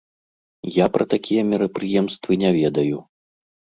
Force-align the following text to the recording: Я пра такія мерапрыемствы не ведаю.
Я 0.77 0.85
пра 0.95 1.05
такія 1.13 1.41
мерапрыемствы 1.51 2.41
не 2.45 2.49
ведаю. 2.59 2.97